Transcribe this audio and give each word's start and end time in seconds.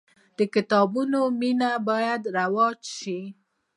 د 0.37 0.39
کتابونو 0.53 1.19
مینه 1.39 1.69
باید 1.89 2.21
رواج 2.37 2.79
سي. 2.99 3.19